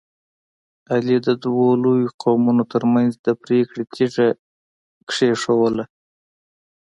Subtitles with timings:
[0.93, 4.27] علي د دوو لویو قومونو ترمنځ د پرېکړې تیږه
[5.09, 5.85] کېښودله.